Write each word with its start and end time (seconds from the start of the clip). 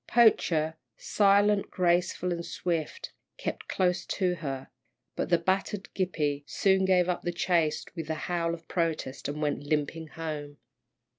Poacher, 0.07 0.77
silent, 0.97 1.69
graceful, 1.69 2.31
and 2.31 2.43
swift, 2.43 3.11
kept 3.37 3.67
close 3.67 4.03
to 4.07 4.33
her, 4.37 4.69
but 5.15 5.29
the 5.29 5.37
battered 5.37 5.89
Gippie 5.93 6.41
soon 6.47 6.85
gave 6.85 7.07
up 7.07 7.21
the 7.21 7.31
chase 7.31 7.85
with 7.95 8.09
a 8.09 8.15
howl 8.25 8.55
of 8.55 8.67
protest, 8.67 9.27
and 9.27 9.39
went 9.43 9.61
limping 9.61 10.07
home. 10.07 10.57